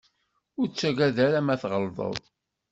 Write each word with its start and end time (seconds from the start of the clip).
Ur 0.59 0.67
ttaggad 0.69 1.17
ara 1.25 1.39
ma 1.41 1.55
tɣelḍeḍ. 1.61 2.17